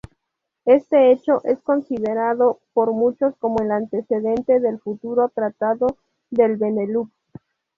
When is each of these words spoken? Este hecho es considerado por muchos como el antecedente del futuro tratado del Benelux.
Este 0.65 1.11
hecho 1.11 1.43
es 1.43 1.61
considerado 1.61 2.59
por 2.73 2.91
muchos 2.91 3.35
como 3.37 3.59
el 3.63 3.69
antecedente 3.71 4.59
del 4.59 4.79
futuro 4.79 5.29
tratado 5.29 5.95
del 6.31 6.55
Benelux. 6.57 7.13